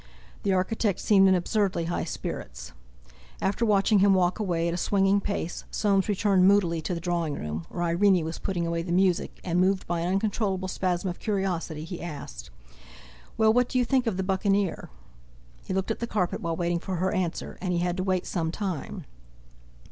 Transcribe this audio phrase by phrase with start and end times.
[0.41, 2.71] The architect seemed in absurdly high spirits.
[3.39, 7.35] After watching him walk away at a swinging pace, Soames returned moodily to the drawing
[7.35, 11.19] room, where Irene was putting away the music, and, moved by an uncontrollable spasm of
[11.19, 12.49] curiosity, he asked:
[13.37, 14.89] "Well, what do you think of 'The Buccaneer'?"
[15.65, 18.25] He looked at the carpet while waiting for her answer, and he had to wait
[18.25, 19.05] some time.